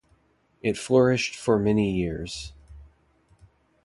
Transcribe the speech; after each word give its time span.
It 0.63 0.79
flourished 0.79 1.35
for 1.35 1.59
many 1.59 1.91
years. 1.91 2.53